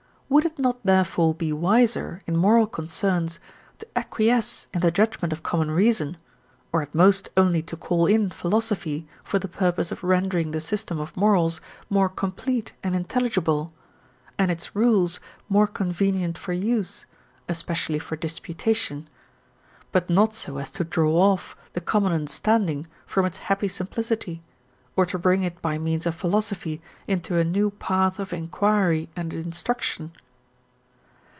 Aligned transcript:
Would 0.33 0.45
it 0.45 0.57
not 0.57 0.79
therefore 0.85 1.33
be 1.33 1.51
wiser 1.51 2.21
in 2.25 2.37
moral 2.37 2.65
concerns 2.65 3.37
to 3.79 3.87
acquiesce 3.97 4.67
in 4.73 4.79
the 4.79 4.89
judgement 4.89 5.33
of 5.33 5.43
common 5.43 5.69
reason, 5.71 6.15
or 6.71 6.81
at 6.81 6.95
most 6.95 7.27
only 7.35 7.61
to 7.63 7.75
call 7.75 8.05
in 8.05 8.29
philosophy 8.29 9.05
for 9.21 9.39
the 9.39 9.49
purpose 9.49 9.91
of 9.91 10.05
rendering 10.05 10.51
the 10.51 10.61
system 10.61 11.01
of 11.01 11.17
morals 11.17 11.59
more 11.89 12.07
complete 12.07 12.71
and 12.81 12.95
intelligible, 12.95 13.73
and 14.37 14.49
its 14.49 14.73
rules 14.73 15.19
more 15.49 15.67
convenient 15.67 16.37
for 16.37 16.53
use 16.53 17.05
(especially 17.49 17.99
for 17.99 18.15
disputation), 18.15 19.09
but 19.91 20.09
not 20.09 20.33
so 20.33 20.59
as 20.59 20.71
to 20.71 20.85
draw 20.85 21.11
off 21.13 21.57
the 21.73 21.81
common 21.81 22.13
understanding 22.13 22.87
from 23.05 23.25
its 23.25 23.39
happy 23.49 23.67
simplicity, 23.67 24.41
or 24.97 25.05
to 25.05 25.17
bring 25.17 25.41
it 25.41 25.61
by 25.61 25.77
means 25.77 26.05
of 26.05 26.13
philosophy 26.13 26.81
into 27.07 27.37
a 27.37 27.43
new 27.45 27.71
path 27.71 28.19
of 28.19 28.33
inquiry 28.33 29.07
and 29.15 29.33
instruction? 29.33 30.11